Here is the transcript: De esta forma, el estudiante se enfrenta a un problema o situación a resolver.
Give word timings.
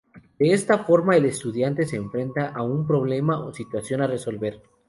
De 0.39 0.51
esta 0.51 0.79
forma, 0.83 1.15
el 1.15 1.25
estudiante 1.25 1.85
se 1.85 1.95
enfrenta 1.95 2.47
a 2.47 2.63
un 2.63 2.87
problema 2.87 3.39
o 3.45 3.53
situación 3.53 4.01
a 4.01 4.07
resolver. 4.07 4.59